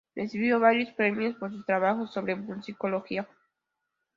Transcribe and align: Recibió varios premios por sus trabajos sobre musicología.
Recibió 0.15 0.59
varios 0.59 0.89
premios 0.95 1.35
por 1.35 1.51
sus 1.51 1.63
trabajos 1.63 2.11
sobre 2.11 2.35
musicología. 2.35 3.27